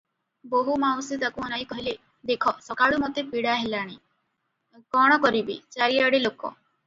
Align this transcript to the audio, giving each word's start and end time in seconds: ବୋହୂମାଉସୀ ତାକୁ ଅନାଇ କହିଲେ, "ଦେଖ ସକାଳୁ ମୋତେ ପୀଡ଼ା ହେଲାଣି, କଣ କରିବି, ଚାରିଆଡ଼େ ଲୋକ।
ବୋହୂମାଉସୀ 0.51 1.17
ତାକୁ 1.23 1.43
ଅନାଇ 1.47 1.65
କହିଲେ, 1.73 1.93
"ଦେଖ 2.29 2.53
ସକାଳୁ 2.69 2.97
ମୋତେ 3.05 3.25
ପୀଡ଼ା 3.33 3.53
ହେଲାଣି, 3.63 3.95
କଣ 4.97 5.19
କରିବି, 5.27 5.59
ଚାରିଆଡ଼େ 5.77 6.23
ଲୋକ। 6.25 6.53